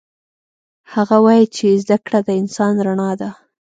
هغه 0.93 1.17
وایي 1.25 1.45
چې 1.55 1.67
زده 1.83 1.97
کړه 2.05 2.19
د 2.23 2.29
انسان 2.41 2.73
رڼا 2.87 3.11
ده 3.19 3.29